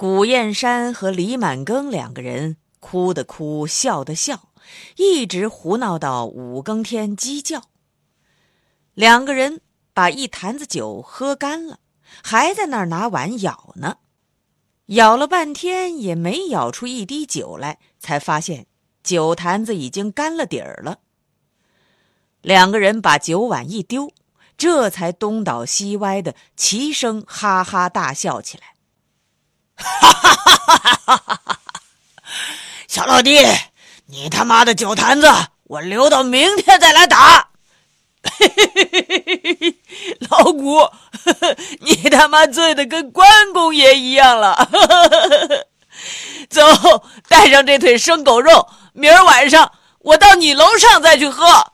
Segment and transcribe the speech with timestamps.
[0.00, 4.48] 古燕山和李满庚两个人哭的哭，笑的笑，
[4.96, 7.64] 一直胡闹到五更天鸡叫。
[8.94, 9.60] 两个人
[9.92, 11.80] 把一坛子酒喝干了，
[12.22, 13.98] 还在那儿拿碗舀呢，
[14.86, 18.66] 舀了半天也没舀出一滴酒来，才发现
[19.02, 21.00] 酒坛子已经干了底儿了。
[22.40, 24.10] 两个人把酒碗一丢，
[24.56, 28.69] 这才东倒西歪的齐声哈哈大笑起来。
[29.80, 31.16] 哈哈哈哈哈！
[31.16, 31.58] 哈
[32.86, 33.46] 小老弟，
[34.06, 35.28] 你他妈的酒坛子，
[35.64, 37.48] 我留到明天再来打。
[38.22, 39.78] 嘿嘿嘿嘿嘿嘿！
[40.28, 40.90] 老谷，
[41.80, 44.68] 你他妈醉的跟关公爷一样了。
[46.50, 46.62] 走，
[47.28, 51.72] 带上这腿生狗肉，明儿晚上我到你楼上再去喝。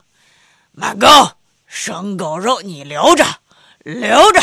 [0.73, 3.25] 满哥，生狗肉你留着，
[3.79, 4.41] 留着，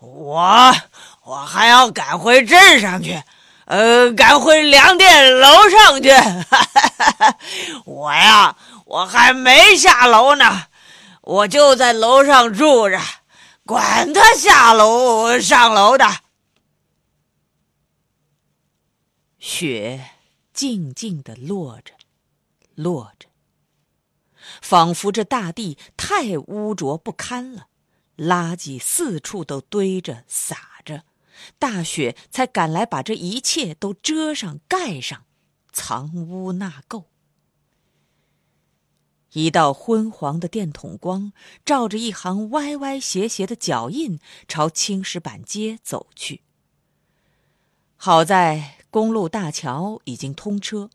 [0.00, 0.74] 我。
[1.26, 3.20] 我还要赶回镇上去，
[3.64, 6.10] 呃，赶回粮店楼上去。
[7.84, 10.68] 我呀，我还没下楼呢，
[11.22, 13.00] 我就在楼上住着，
[13.64, 16.06] 管他下楼上楼的。
[19.40, 20.10] 雪
[20.52, 21.92] 静静的落着，
[22.76, 23.26] 落着，
[24.62, 27.66] 仿佛这大地太污浊不堪了，
[28.16, 30.75] 垃圾四处都堆着撒。
[31.58, 35.24] 大雪才赶来，把这一切都遮上、盖上，
[35.72, 37.04] 藏污纳垢。
[39.32, 41.32] 一道昏黄的电筒光
[41.62, 46.42] 照着一行歪歪斜斜的脚印，朝青石板街走去。
[47.96, 50.88] 好在公路大桥已经通车，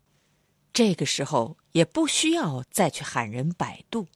[0.72, 4.08] 这个时候也不需要再去喊人摆渡。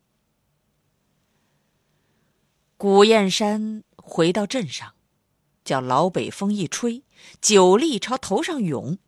[2.77, 4.96] 古燕山回到镇上。
[5.67, 7.03] 叫老北风一吹，
[7.43, 8.99] 酒力朝头上涌。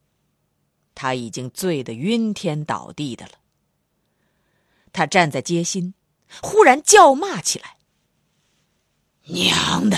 [0.94, 3.32] 他已经醉得晕天倒地的了。
[4.92, 5.94] 他站在街心，
[6.42, 7.76] 忽然叫骂起来
[9.30, 9.96] ：“娘的，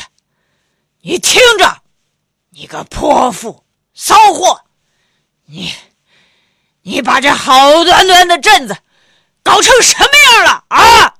[1.00, 1.82] 你听着，
[2.50, 4.66] 你个泼妇、骚货，
[5.46, 5.72] 你，
[6.82, 8.76] 你把这好端端的镇子
[9.42, 11.14] 搞成什么样了啊？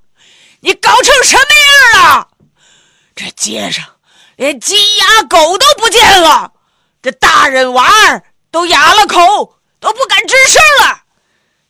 [0.60, 1.42] 你搞成什么
[1.96, 2.36] 样了？
[3.14, 3.96] 这街上……”
[4.40, 6.50] 连鸡鸭狗都不见了，
[7.02, 11.02] 这大人娃儿都哑了口，都不敢吱声了。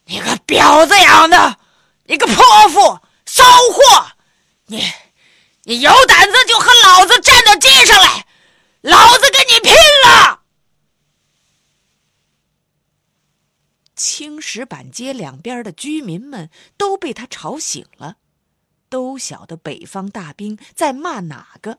[0.05, 1.59] 你个婊子养的，
[2.05, 2.37] 你个泼
[2.69, 3.43] 妇骚
[3.73, 4.13] 货，
[4.67, 4.89] 你，
[5.65, 8.25] 你有胆子就和老子站到街上来，
[8.83, 9.75] 老子跟你拼
[10.07, 10.43] 了！
[13.97, 18.15] 青石板街两边的居民们都被他吵醒了，
[18.89, 21.77] 都晓得北方大兵在骂哪个。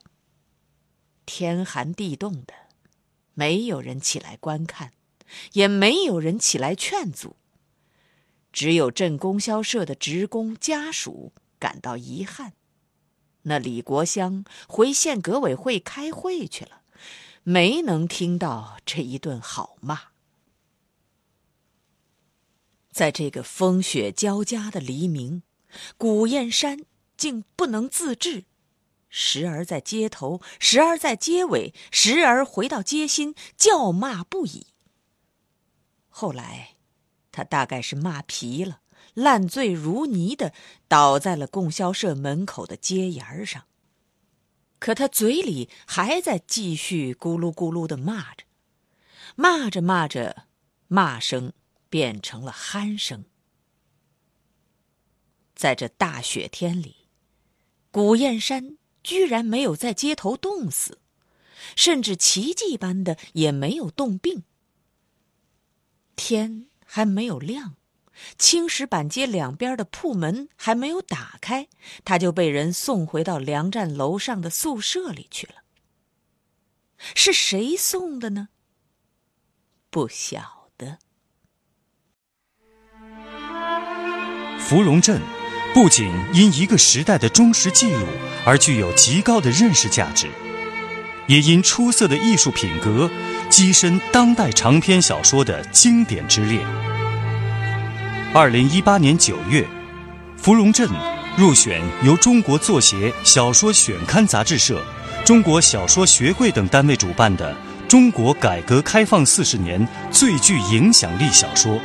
[1.34, 2.54] 天寒地冻的，
[3.36, 4.92] 没有人起来观看，
[5.54, 7.38] 也没有人起来劝阻。
[8.52, 12.52] 只有镇供销社的职工家属感到遗憾。
[13.44, 16.82] 那李国香回县革委会开会去了，
[17.44, 20.12] 没能听到这一顿好骂。
[22.92, 25.44] 在这个风雪交加的黎明，
[25.98, 26.84] 古燕山
[27.16, 28.44] 竟不能自制。
[29.14, 34.68] 时而在街头，时而在街尾，时而回到街心，叫骂不已。
[36.08, 36.78] 后来，
[37.32, 38.80] 他大概是骂疲了，
[39.14, 40.54] 烂醉如泥的
[40.88, 43.66] 倒在了供销社门口的街沿上。
[44.80, 48.46] 可他嘴里还在继续咕噜咕噜的骂着，
[49.36, 50.48] 骂着骂着，
[50.88, 51.54] 骂声
[51.90, 53.26] 变成了鼾声。
[55.54, 56.96] 在这大雪天里，
[57.92, 58.78] 古燕山。
[59.04, 61.00] 居然没有在街头冻死，
[61.76, 64.44] 甚至奇迹般的也没有冻病。
[66.16, 67.76] 天还没有亮，
[68.38, 71.68] 青石板街两边的铺门还没有打开，
[72.06, 75.56] 他就被人送回到粮站楼上的宿舍里去了。
[77.16, 78.50] 是谁送的呢？
[79.90, 81.00] 不晓得。
[84.60, 85.20] 芙蓉镇
[85.74, 88.06] 不仅因一个时代的忠实记录
[88.46, 90.28] 而具有极高的认识价值，
[91.28, 93.10] 也因出色的艺术品格。
[93.50, 96.60] 跻身当代长篇小说的经典之列。
[98.34, 99.62] 二零一八年九月，
[100.38, 100.88] 《芙蓉镇》
[101.36, 104.82] 入选由中国作协小说选刊杂志社、
[105.26, 107.54] 中国小说学会等单位主办的
[107.90, 111.78] 中国改革开放四十年最具影响力小说。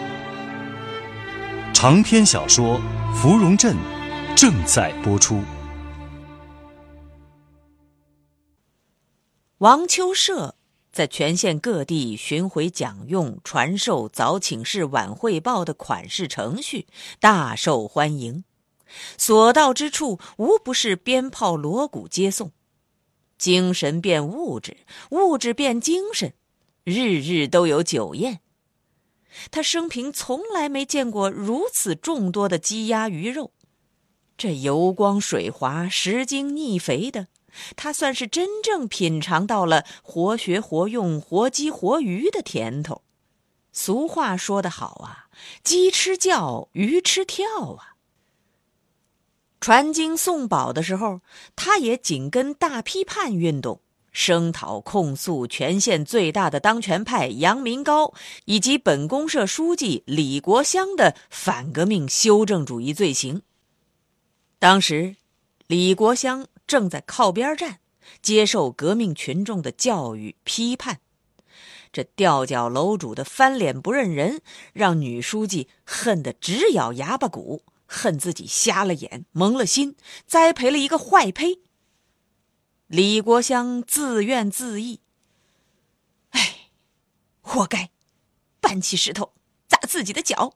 [1.72, 2.80] 长篇小说
[3.18, 3.74] 《芙蓉镇》
[4.36, 5.40] 正在播出。
[9.58, 10.54] 王秋社。
[10.92, 16.86] 在全县各地巡回讲用、传授早请示晚汇报的款式程序，
[17.20, 18.44] 大受欢迎。
[19.18, 22.50] 所到之处，无不是鞭炮锣鼓接送，
[23.36, 24.78] 精神变物质，
[25.10, 26.32] 物质变精神，
[26.84, 28.40] 日日都有酒宴。
[29.50, 33.52] 他生平从来没见过如此众多的鸡鸭鱼肉，
[34.36, 37.28] 这油光水滑、食精腻肥的。
[37.74, 43.02] 他算是真正品尝到了活学活用、活鸡活鱼的甜头。
[43.72, 45.28] 俗话说得好啊
[45.64, 47.96] ，“鸡吃叫，鱼吃跳啊。”
[49.58, 51.22] 传经送宝的时候，
[51.56, 53.80] 他也紧跟大批判运动，
[54.16, 58.14] 声讨控诉全县最大的当权派杨民高
[58.46, 63.42] 以及本公社书记李国香的反革命修正主义罪行。
[64.58, 65.16] 当时，
[65.66, 66.46] 李国香。
[66.66, 67.78] 正在靠边站，
[68.20, 70.98] 接受革命群众的教育批判，
[71.92, 74.40] 这吊脚楼主的翻脸不认人，
[74.72, 79.94] 让女书记恨得直咬牙巴骨，恨自己瞎了眼、蒙了心，
[80.26, 81.60] 栽培了一个坏胚。
[82.86, 84.98] 李国香自怨自艾
[86.30, 86.70] ：“哎，
[87.40, 87.90] 活该，
[88.60, 89.34] 搬起石头
[89.66, 90.54] 砸自己的脚，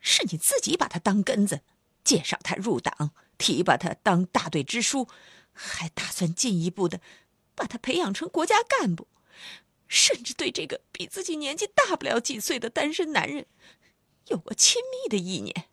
[0.00, 1.62] 是你自己把他当根子，
[2.02, 5.08] 介绍他入党。”提拔他当大队支书，
[5.54, 7.00] 还打算进一步的
[7.54, 9.08] 把他培养成国家干部，
[9.88, 13.46] 甚至对这个比自己年纪大不了几岁的单身男人
[14.26, 15.70] 有过亲密的意念。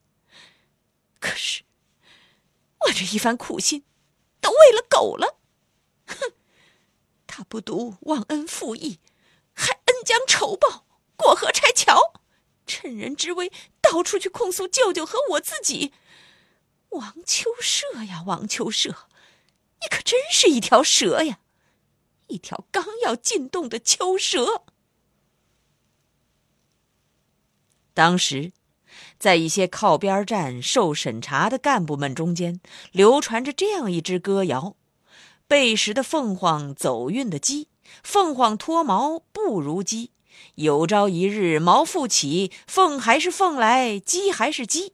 [1.20, 1.64] 可是，
[2.86, 3.84] 我这一番苦心
[4.40, 5.40] 都喂了狗了。
[6.08, 6.34] 哼，
[7.28, 9.00] 他不独忘恩负义，
[9.54, 12.14] 还恩将仇报，过河拆桥，
[12.66, 13.52] 趁人之危
[13.82, 15.94] 到处去控诉舅舅和我自己。
[16.90, 19.08] 王秋社呀，王秋社，
[19.82, 21.40] 你可真是一条蛇呀，
[22.28, 24.64] 一条刚要进洞的秋蛇。
[27.94, 28.54] 当时，
[29.20, 32.62] 在一些靠边站受审查的干部们中间，
[32.92, 34.76] 流传着这样一支歌谣
[35.48, 37.70] ：“背时的凤凰，走运的鸡，
[38.04, 40.12] 凤凰脱毛不如鸡。
[40.56, 44.94] 有朝一日毛复起，凤还是凤来，鸡还是鸡。”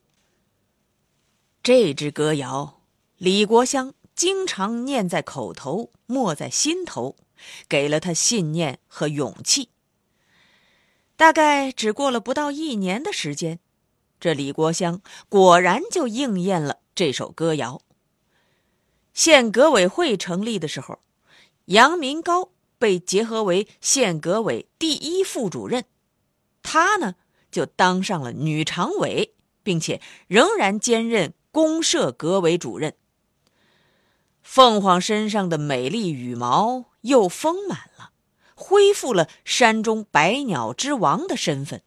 [1.64, 2.82] 这支歌谣，
[3.18, 7.16] 李国香经常念在口头，默在心头，
[7.68, 9.70] 给了他信念和勇气。
[11.16, 13.60] 大概只过了不到一年的时间，
[14.20, 17.82] 这李国香果然就应验了这首歌谣。
[19.14, 21.00] 县革委会成立的时候，
[21.66, 25.86] 杨民高被结合为县革委第一副主任，
[26.62, 27.16] 他呢
[27.52, 31.34] 就当上了女常委，并且仍然兼任。
[31.54, 32.96] 公社革委主任，
[34.42, 38.10] 凤凰身上的美丽羽毛又丰满了，
[38.56, 41.84] 恢复了山中百鸟之王的身份。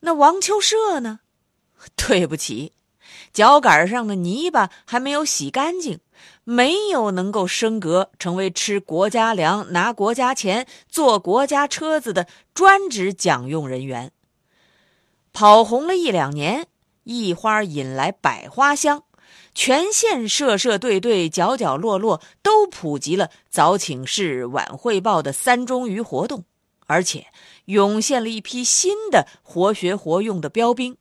[0.00, 1.20] 那王秋社呢？
[1.96, 2.74] 对不起，
[3.36, 6.00] 脚杆上的泥巴还没有洗干净，
[6.44, 14.10] 没有能够升格成为吃国家粮、拿国家钱、坐国家车子的专职讲用人员。
[15.34, 16.68] 跑红了一两年。
[17.04, 19.04] 一花引来百花香，
[19.54, 26.44] 全县社社队队、角角落落都普及了早请示、晚汇报的三中于活动，
[26.86, 27.26] 而且
[27.66, 30.96] 涌现了一批新的活学活用的标兵。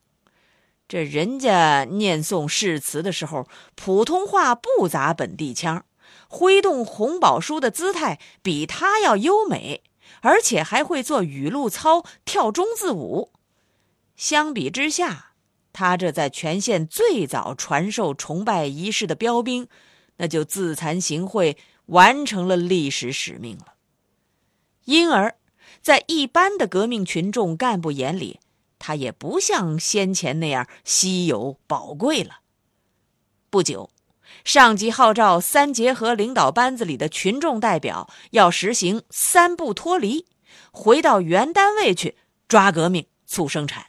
[0.88, 5.84] 这人家念诵誓词的时候，普通话不砸本地腔，
[6.27, 9.82] 挥动红宝书的姿态比他要优美，
[10.22, 13.32] 而且还会做语录操、跳中字舞。
[14.15, 15.34] 相比之下，
[15.74, 19.68] 他这在全县最早传授崇拜仪式的标兵，
[20.18, 23.74] 那就自惭形秽，完成了历史使命了。
[24.86, 25.36] 因而，
[25.82, 28.39] 在一般的革命群众干部眼里，
[28.86, 32.42] 他也不像先前那样稀有宝贵了。
[33.50, 33.89] 不久，
[34.44, 40.27] 上级号召三结合领导班子里的群众代表要实行三不脱离，
[40.70, 42.15] 回到原单位去
[42.48, 43.88] 抓革命、促生产。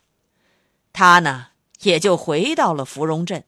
[0.95, 1.49] 他呢，
[1.83, 3.45] 也就回到了芙蓉镇，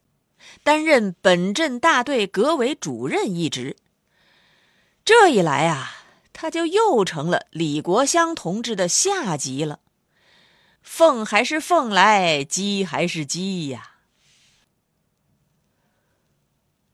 [0.63, 3.75] 担任本镇大队革委主任一职。
[5.03, 5.95] 这一来啊。
[6.41, 9.81] 他就又成了李国香同志的下级了，
[10.91, 13.99] 凤还是凤来，鸡还是鸡呀。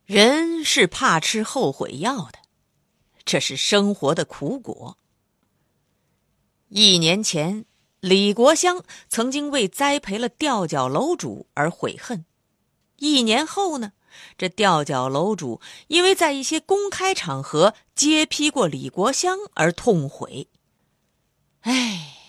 [0.05, 2.41] 人是怕吃后悔药的，
[3.25, 4.99] 这是生活的苦果。
[6.69, 7.65] 一年前，
[8.01, 12.27] 李国香曾经为栽培了吊脚楼主而悔恨，
[12.97, 13.93] 一年后呢？
[14.37, 20.49] 这吊脚楼主因为在一些公开场合揭批过李国香而痛悔。
[21.61, 22.24] 哎，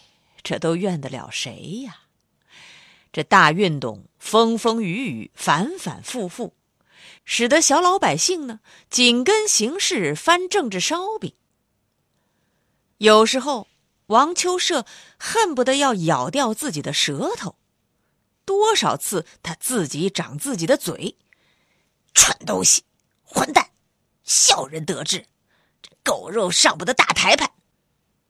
[0.46, 2.04] 这都怨得了谁呀？
[3.12, 6.54] 这大运动风风雨雨，反反复复，
[7.24, 8.60] 使得小老百姓呢
[8.90, 11.34] 紧跟形势翻政治烧饼。
[12.98, 13.68] 有时候，
[14.08, 14.86] 王秋社
[15.18, 17.56] 恨不得要咬掉自己的舌头。
[18.46, 21.18] 多少次他自己长自己的嘴。
[22.14, 22.84] 蠢东西，
[23.24, 23.72] 混蛋，
[24.24, 25.26] 小人得志，
[25.82, 27.50] 这狗肉上不得大台盘。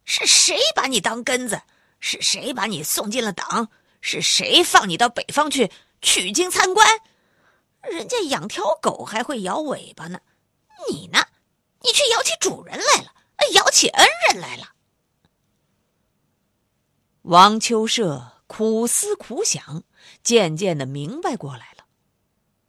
[0.06, 1.62] 是谁把你当根子？
[2.08, 3.72] 是谁把你送进了党？
[4.00, 5.72] 是谁放你到北方去
[6.04, 6.88] 取经参观？
[7.82, 10.20] 人家养条狗还会摇尾巴呢，
[10.88, 11.20] 你呢？
[11.82, 13.12] 你却摇起主人来了，
[13.56, 14.74] 摇起恩人来了。
[17.24, 19.82] 王秋社苦思苦想，
[20.22, 21.86] 渐渐的明白过来了，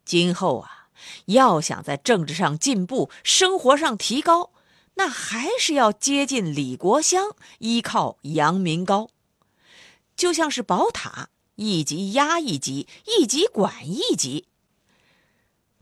[0.06, 0.88] 今后啊。
[1.26, 4.52] 要想在政治上进步，生活上提高，
[4.94, 9.10] 那还是要接近李国香，依靠杨民高。
[10.16, 14.48] 就像是宝塔，一级压一级，一级管一级。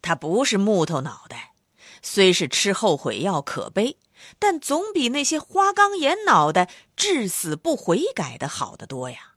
[0.02, 1.54] 他不是木头脑袋，
[2.02, 3.98] 虽是吃后悔药可悲，
[4.38, 9.34] 但总比那些花岗岩脑袋至死不悔改的好得多呀。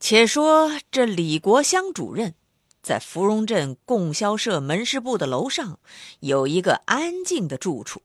[0.00, 2.34] 且说这李国香主任。
[2.82, 5.80] 在芙蓉镇供销社门市部的楼上，
[6.20, 8.02] 有一个安静的住处，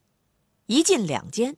[0.65, 1.55] 一进两间，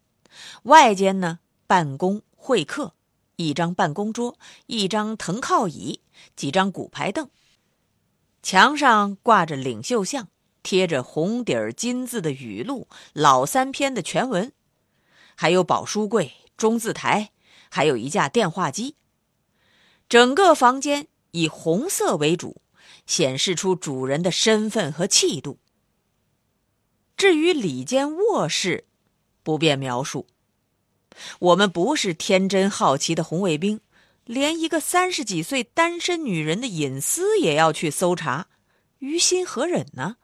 [0.64, 2.94] 外间呢办公会客，
[3.36, 6.02] 一张办公桌，一张藤靠椅，
[6.36, 7.30] 几张骨牌凳，
[8.42, 10.28] 墙上挂着领袖像，
[10.62, 14.52] 贴着红底儿金字的语录，老三篇的全文，
[15.36, 17.32] 还有宝书柜、中字台，
[17.70, 18.96] 还有一架电话机。
[20.10, 22.62] 整个房间以红色为主。
[23.06, 25.60] 显示出主人的身份和气度。
[27.18, 28.86] 至于里间卧室，
[29.44, 30.26] 不便描述。
[31.40, 33.80] 我们不是天真好奇的红卫兵，
[34.26, 38.48] 连一个三十几岁单身女人的隐私也要去搜查，
[39.00, 40.18] 于心何忍呢？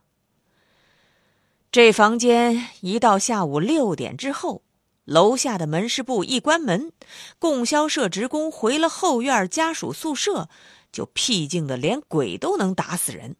[1.71, 4.63] 这房间一到下午六点之后，
[5.05, 6.91] 楼下的门市部一关门，
[7.37, 10.49] 供销社职工回了后院家属宿舍。
[10.91, 13.35] 就僻静的连鬼都能打死人。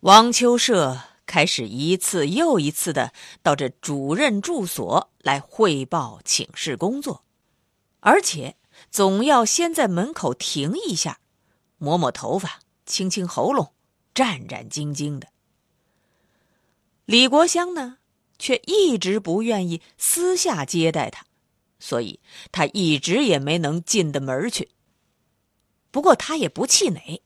[0.00, 0.98] 王秋社
[1.32, 7.24] 开始一次又一次的到这主任住所来汇报请示工作，
[8.00, 8.58] 而且
[8.90, 11.20] 总要先在门口停一下，
[11.78, 13.72] 抹抹头发，清清喉咙，
[14.12, 15.28] 战战兢兢的。
[17.06, 17.96] 李国香呢，
[18.38, 21.24] 却一直不愿意私下接待他，
[21.78, 22.20] 所以
[22.50, 24.68] 他一直也没能进的门去。
[25.90, 27.22] 不过他也不气馁，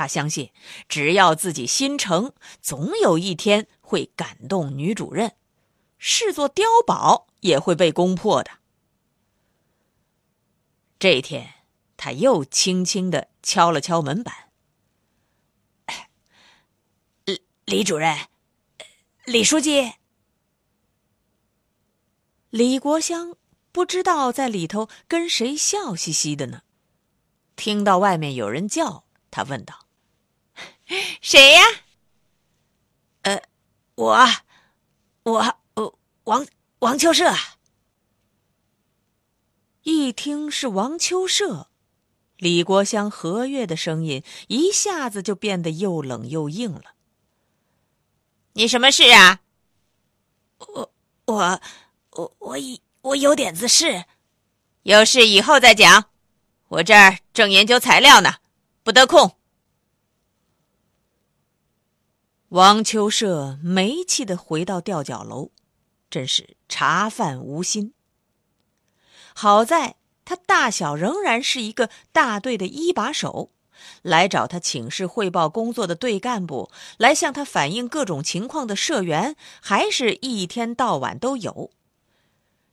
[0.00, 0.50] 他相信
[0.88, 5.36] 只要自己心诚，总有一天会感动女主任，
[5.98, 8.50] 视作碉堡也会被攻破的。
[10.98, 11.52] 这一天，
[11.98, 14.34] 他又轻轻的敲了敲门板。
[17.26, 18.16] 李李主任，
[19.26, 19.92] 李书记，
[22.48, 23.36] 李国香
[23.70, 26.62] 不知道在里头跟谁笑嘻嘻的呢。
[27.54, 29.86] 听到外面有人叫，他问道
[31.20, 31.62] ：“谁呀
[33.22, 33.42] ？”“呃，
[33.94, 34.26] 我，
[35.24, 36.46] 我，呃，王
[36.80, 37.32] 王秋社。”
[39.82, 41.68] 一听是王秋社，
[42.36, 46.94] 李国香和悦的声音一下子就变得又冷又硬了。
[48.54, 49.40] “你什么事啊
[50.58, 50.92] ？”“我，
[51.26, 51.60] 我，
[52.10, 54.04] 我，我有我有点子事，
[54.82, 56.10] 有事以后再讲。”
[56.68, 58.36] 我这儿正研究材料呢，
[58.84, 59.36] 不得空。
[62.50, 65.50] 王秋社没气的回到吊脚楼，
[66.10, 67.94] 真是茶饭无心。
[69.36, 73.52] 好在他大小仍然是一个大队的一把手，
[74.02, 81.70] 来找他请示汇报工作的队干部，来向他反映各种情况的社员，还是一天到晚都有。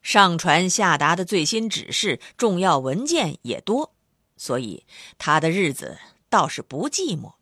[0.01, 3.93] 上传下达的最新指示、重要文件也多，
[4.38, 4.88] 所以
[5.19, 7.34] 他的日子倒是不寂寞。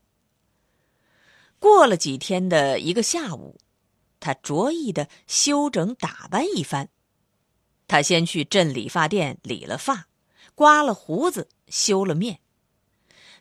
[1.66, 3.58] 过了几天的一个下午，
[4.20, 6.90] 他着意的修整打扮一番。
[7.88, 10.06] 他先去镇理发店理了发，
[10.54, 12.40] 刮了胡子，修了面，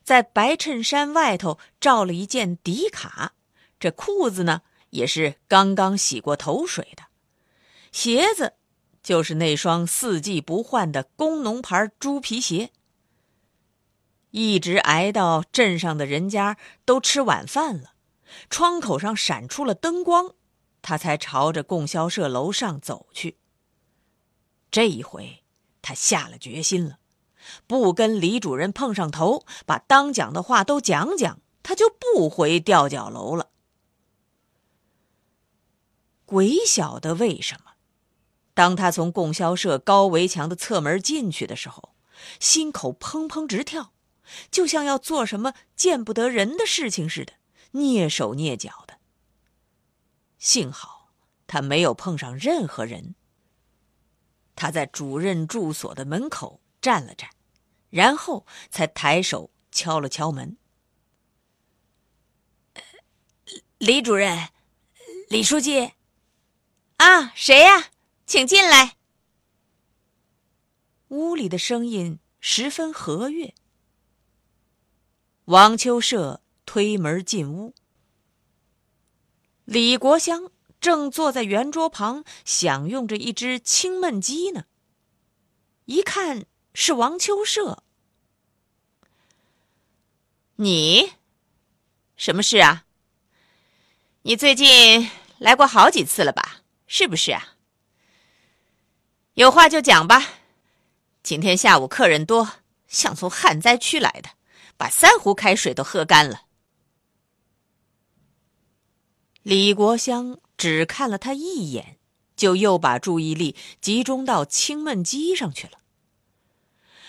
[0.02, 3.35] 在白衬衫外头罩了一件底卡，
[3.78, 7.02] 这裤子呢也是刚刚洗过头水的，
[7.93, 8.54] 鞋子。
[9.02, 12.71] 就是那双四季不换的工农牌猪皮鞋。
[14.31, 17.90] 一直挨到镇上的人家都吃晚饭了，
[18.49, 20.35] 窗口上闪出了灯光，
[20.83, 23.38] 他才朝着供销社楼上走去。
[24.71, 25.45] 这一回，
[25.83, 26.99] 他下了决心了，
[27.66, 33.50] 不跟李主任碰上头，把当讲的话都讲讲，他就不回吊脚楼了。
[36.26, 37.73] 鬼晓得为什么。
[38.54, 41.95] 当他从供销社高围墙的侧门进去的时候，
[42.40, 43.93] 心口砰砰直跳，
[44.50, 47.35] 就像要做什么见不得人的事情似的，
[47.75, 48.99] 蹑手蹑脚的。
[50.38, 51.12] 幸好
[51.47, 53.14] 他没有碰上任何人。
[54.57, 57.28] 他在主任住所的门口站了站，
[57.90, 60.57] 然后才抬手敲了敲门
[63.78, 64.50] ：“李主任，
[65.28, 65.95] 李书记，
[66.99, 67.90] 啊，谁呀？”
[68.26, 68.97] 请进来。
[71.09, 73.54] 屋里的声音十分和悦。
[75.47, 77.75] 王秋社推门进屋，
[79.64, 84.64] 李国香正坐在圆桌旁享用着一只清焖鸡呢。
[85.85, 87.83] 一看是王秋社，
[90.57, 91.12] 你
[92.16, 92.85] 什么事啊？
[94.22, 96.62] 你最近来过好几次了吧？
[96.87, 97.57] 是不是啊？
[99.35, 100.27] 有话就讲吧。
[101.22, 102.48] 今天下午客人多，
[102.87, 104.31] 像从旱灾区来的，
[104.77, 106.43] 把三壶开水都喝干了。
[109.44, 111.98] 李国香只看了他一眼，
[112.35, 115.72] 就又把注意力集中到青焖鸡上去了。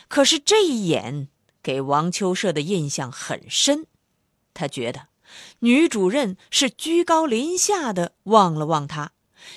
[0.09, 1.29] 可是这一眼
[1.63, 3.85] 给王秋社的印象很深，
[4.53, 5.07] 他觉得
[5.59, 9.13] 女主任是居高临下的望了望他。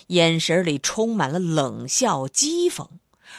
[0.08, 2.86] 眼神里充满了冷笑、讥讽，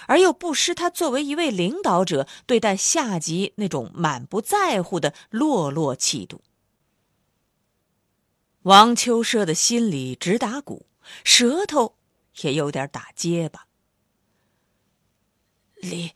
[0.07, 6.41] 而又不失他作为一位领导者对待下级那种满不在乎的落落气度。
[8.69, 10.85] 王秋社的心里直打鼓，
[11.23, 11.95] 舌头
[12.41, 13.65] 也有点打结巴。
[15.77, 16.13] 李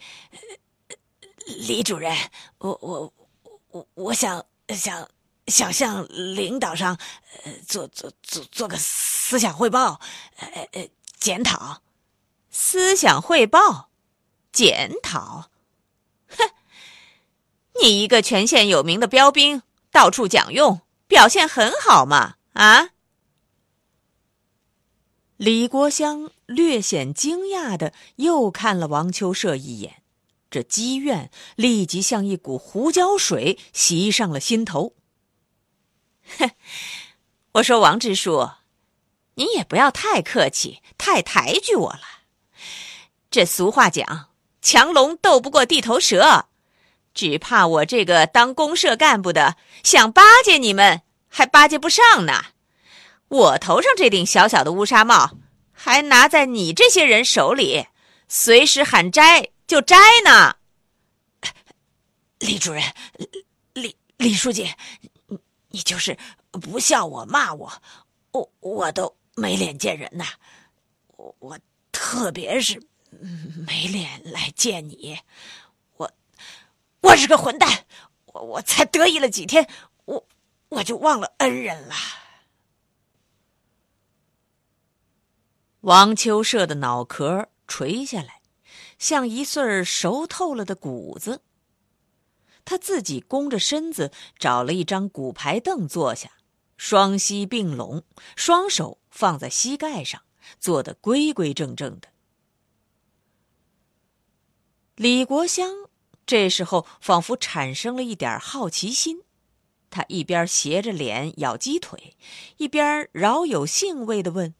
[1.68, 2.16] 李主任，
[2.60, 3.12] 我我
[3.70, 5.10] 我我想想。
[5.48, 6.98] 想向领导上，
[7.44, 10.00] 呃，做做做做个思想汇报，
[10.38, 10.90] 呃呃，
[11.20, 11.82] 检讨，
[12.50, 13.90] 思想汇报，
[14.54, 15.50] 检讨，
[16.30, 16.50] 哼，
[17.82, 19.62] 你一个全县有名的标兵，
[19.92, 22.90] 到处讲用，表现很好嘛，啊？
[25.38, 30.04] 李国香略显惊讶的又看了王秋社一眼，
[30.50, 34.96] 这积怨立即像一股胡椒水袭上了心头。
[36.38, 36.52] 哼，
[37.54, 38.52] 我说王支书，
[39.34, 42.02] 你也不要太客气、太抬举我了。
[43.30, 44.30] 这俗话讲，
[44.62, 46.46] 强龙斗不过地头蛇，
[47.14, 51.02] 只怕我这个当公社干部的想巴结你们，
[51.36, 52.46] 还巴结不上呢。
[53.28, 55.32] 我头上这顶小小的乌纱帽，
[55.72, 57.88] 还拿在你这些人手里，
[58.28, 60.58] 随时喊摘就摘呢。
[62.38, 62.84] 李主任，
[63.74, 64.70] 李李书记。
[65.28, 66.16] 你你就是
[66.52, 67.82] 不笑我骂我，
[68.32, 70.26] 我我都没脸见人呐！
[71.08, 71.60] 我我
[71.92, 72.80] 特别是
[73.66, 75.18] 没脸来见你，
[75.98, 76.12] 我
[77.02, 77.86] 我是个混蛋，
[78.26, 79.68] 我我才得意了几天，
[80.74, 81.96] 我就忘了恩人了。
[85.82, 88.42] 王秋社的脑壳垂下来，
[88.98, 91.42] 像一穗熟透了的谷子。
[92.66, 96.32] 他自己弓着身子，找了一张骨牌凳坐下，
[96.78, 98.04] 双膝并拢，
[98.38, 100.22] 双手放在膝盖上，
[100.60, 102.08] 坐得规规正正的。
[104.96, 105.90] 李国香
[106.26, 109.24] 这时候仿佛产生了一点好奇心，
[109.94, 112.18] 他一边斜着脸咬鸡腿，
[112.58, 114.56] 一边饶有兴味的问：“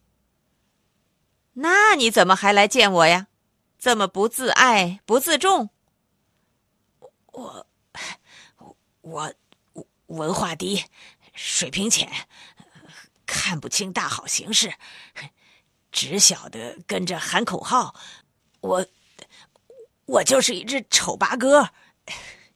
[1.54, 3.30] 那你怎么还来见我呀？
[3.80, 5.72] 这么不自爱、不自重？
[7.26, 7.68] 我，
[9.02, 9.34] 我，
[9.74, 10.86] 我文化低，
[11.34, 12.28] 水平浅，
[13.26, 14.76] 看不清大好形势，
[15.92, 17.96] 只晓得跟着喊口号。
[18.62, 18.86] 我，
[20.06, 21.72] 我就是一只丑八哥，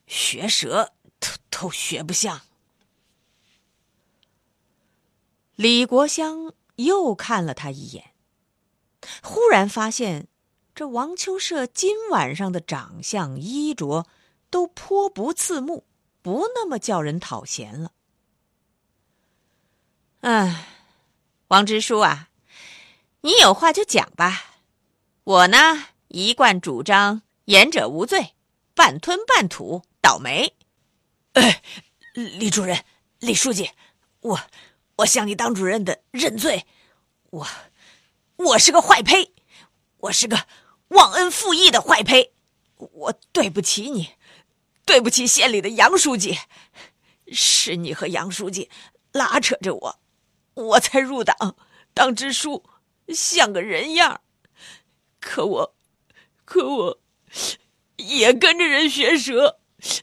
[0.05, 2.39] 学舌都都学不像。
[5.57, 8.13] 李国香又看了他一眼，
[9.23, 10.27] 忽然发现，
[10.75, 14.05] 这王秋社今晚上的长相、衣着
[14.51, 15.87] 都颇不刺目，
[16.21, 17.91] 不那么叫人讨嫌了。
[20.19, 20.67] 唉，
[21.47, 22.29] 王支书啊，
[23.21, 24.59] 你有话就讲吧。
[25.23, 28.35] 我呢，一贯主张言者无罪，
[28.75, 30.53] 半吞半吐，倒霉。
[31.33, 31.63] 哎，
[32.13, 32.85] 李主任、
[33.17, 33.71] 李书记，
[34.21, 34.39] 我。
[34.97, 36.65] 我向你当主任的认罪，
[37.29, 37.47] 我，
[38.37, 39.31] 我是个坏胚，
[39.97, 40.47] 我是个
[40.87, 42.31] 忘恩负义的坏胚，
[42.77, 44.09] 我对不起你，
[44.85, 46.39] 对不起县里的杨书记，
[47.31, 48.71] 是你和杨书记
[49.11, 49.99] 拉扯着我，
[50.55, 51.55] 我才入党
[51.93, 52.63] 当支书，
[53.09, 54.21] 像个人样。
[55.19, 55.75] 可我，
[56.43, 56.99] 可我，
[57.97, 59.59] 也跟着人学舌，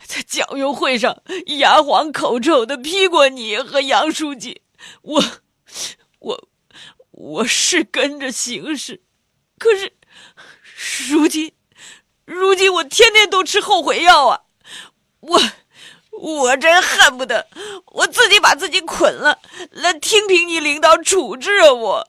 [0.06, 1.20] 在讲友会上
[1.58, 4.62] 牙黄口臭的批过你和杨书记。
[5.02, 5.22] 我，
[6.18, 6.48] 我，
[7.10, 9.02] 我是跟着形势，
[9.58, 9.92] 可是，
[11.08, 11.52] 如今，
[12.24, 14.40] 如今我天天都吃后悔药啊！
[15.20, 15.40] 我，
[16.10, 17.46] 我真恨不得
[17.86, 19.38] 我自己把自己捆了，
[19.70, 21.72] 来听凭你领导处置啊！
[21.72, 22.08] 我，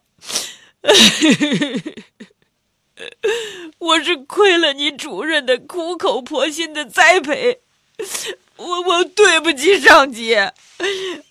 [3.79, 7.61] 我是亏了你主任的苦口婆心的栽培。
[8.57, 10.35] 我我对不起上级，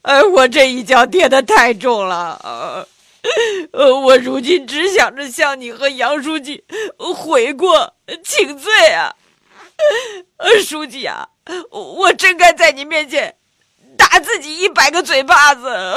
[0.03, 2.87] 哎，我这一脚跌得太重了，
[3.73, 6.63] 呃，我如今只想着向你和杨书记
[6.99, 9.17] 悔过请罪啊，
[10.37, 11.31] 呃，书记啊，
[11.71, 13.37] 我真该在你面前
[13.97, 15.97] 打自己一百个嘴巴子。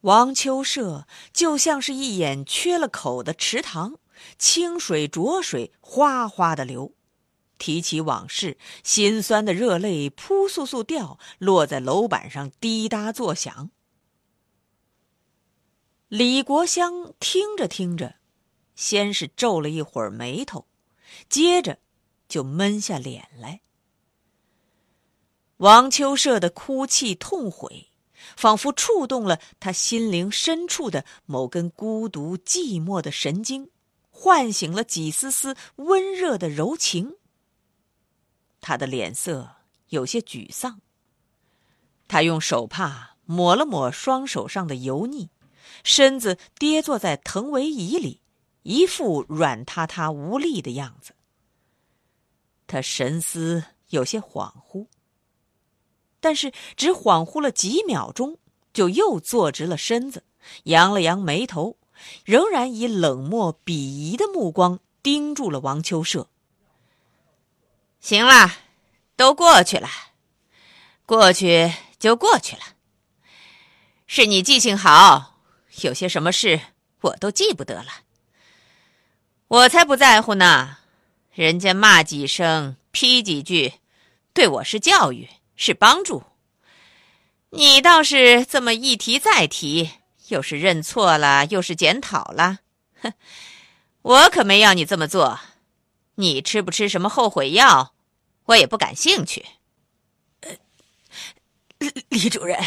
[0.00, 3.96] 王秋社就像是一眼缺了口的池塘。
[4.38, 6.92] 清水浊水哗哗的流，
[7.58, 13.70] 提起往事，心酸的热泪扑簌簌掉，落在楼板上滴答作响。
[16.08, 18.16] 李国香听着听着，
[18.74, 20.66] 先是皱了一会儿眉头，
[21.28, 21.78] 接着
[22.28, 23.62] 就闷下脸来。
[25.56, 27.88] 王秋社的哭泣痛悔，
[28.36, 33.70] 仿佛触动了他心灵深处的某根孤独寂寞的神经。
[34.18, 37.16] 唤醒了几丝丝温热的柔情。
[38.62, 39.56] 他的脸色
[39.90, 40.80] 有些沮丧。
[42.08, 45.28] 他用手帕抹了抹双手上的油腻，
[45.84, 48.20] 身子跌坐在藤围椅里，
[48.62, 51.14] 一副软塌塌无力的样子。
[52.66, 54.86] 他神思有些恍惚，
[56.18, 58.38] 但是只恍惚了几秒钟，
[58.72, 60.24] 就又坐直了身子，
[60.64, 61.76] 扬了扬眉头。
[62.24, 66.28] 仍然以冷漠鄙夷的目光盯住了王秋社。
[68.00, 68.52] 行了，
[69.16, 69.88] 都过去了，
[71.04, 72.62] 过去就过去了。
[74.06, 75.40] 是你记性好，
[75.82, 76.60] 有些什么事
[77.00, 77.88] 我都记不得了。
[79.48, 80.78] 我才不在乎呢，
[81.32, 83.74] 人家骂几声、批几句，
[84.32, 86.22] 对我是教育，是帮助。
[87.50, 89.90] 你倒是这么一提再提。
[90.28, 92.58] 又是认错了，又是检讨了，
[93.00, 93.12] 哼！
[94.02, 95.40] 我可没要你这么做。
[96.16, 97.94] 你吃不吃什么后悔药，
[98.46, 99.44] 我也不感兴趣。
[102.08, 102.58] 李主任，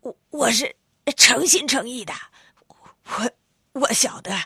[0.00, 0.76] 我我是
[1.16, 2.14] 诚心诚意的，
[3.04, 3.30] 我
[3.72, 4.44] 我晓得，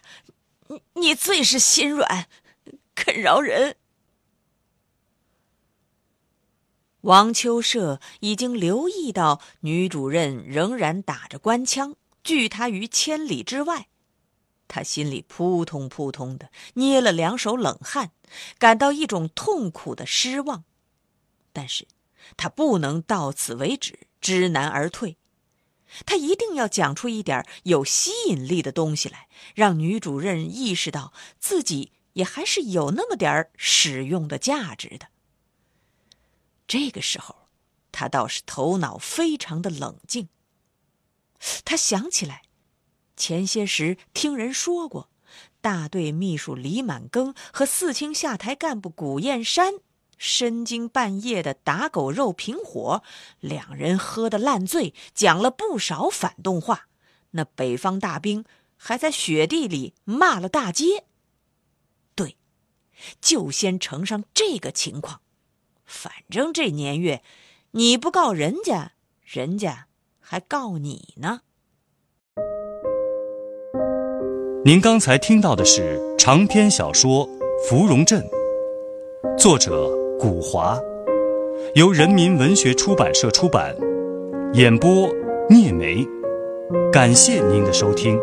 [0.69, 2.27] 你你最是心软，
[2.95, 3.77] 肯饶人。
[7.03, 11.97] 王秋社已经留意到女主任仍然打着官腔。
[12.23, 13.89] 拒他于千里之外，
[14.69, 18.13] 他心里扑通扑通的捏了两手冷汗，
[18.59, 20.65] 感到一种痛苦的失望。
[21.53, 21.87] 但是，
[22.37, 25.17] 他不能到此为止，知难而退。
[26.07, 35.09] 他一定要讲出一点有吸引力的东西来，让女主任意识到自己也还是有那么点使用的价值的。
[36.67, 37.49] 这个时候，
[37.91, 40.29] 他倒是头脑非常的冷静。
[41.65, 42.43] 他想起来，
[43.17, 45.11] 前些时听人说过，
[45.61, 49.75] 大队秘书李满庚和四清下台干部古燕山
[50.19, 53.03] 深更半夜的打狗肉平火，
[53.41, 56.87] 两人喝得烂醉，讲了不少反动话，
[57.33, 58.45] 那北方大兵
[58.77, 61.05] 还在雪地里骂了大街。
[62.15, 62.37] 对，
[63.21, 65.21] 就先呈上这个情况。
[65.85, 67.23] 反正这年月，
[67.73, 68.93] 你不告人家，
[69.25, 69.89] 人家
[70.33, 71.41] 还告你呢。
[74.65, 77.29] 您刚才听到的是长篇小说
[77.69, 78.25] 《芙蓉镇》，
[79.39, 80.81] 作者古华，
[81.75, 83.77] 由人民文学出版社出版，
[84.55, 85.07] 演播
[85.51, 86.03] 聂梅。
[86.91, 88.19] 感谢您的收听。